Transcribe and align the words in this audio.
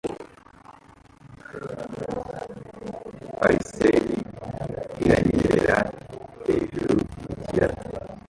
Parasailer 3.39 4.05
iranyerera 5.03 5.77
hejuru 6.45 6.93
yikiyaga 7.29 7.81